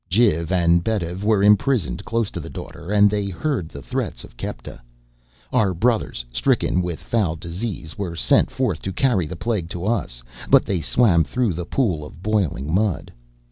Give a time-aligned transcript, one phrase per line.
[0.09, 4.35] "Jiv and Betv were imprisoned close to the Daughter and they heard the threats of
[4.35, 4.81] Kepta.
[5.53, 10.23] Our brothers, stricken with foul disease, were sent forth to carry the plague to us,
[10.49, 13.13] but they swam through the pool of boiling mud.